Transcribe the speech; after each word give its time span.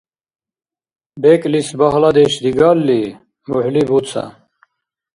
БекӀлис 1.21 1.67
багьладеш 1.79 2.33
дигалли, 2.43 3.01
мухӀли 3.49 3.83
буца. 3.89 4.23